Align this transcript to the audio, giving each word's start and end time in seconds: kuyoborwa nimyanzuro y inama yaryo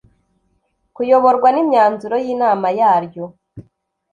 kuyoborwa 0.95 1.47
nimyanzuro 1.51 2.15
y 2.25 2.27
inama 2.33 2.67
yaryo 2.79 3.25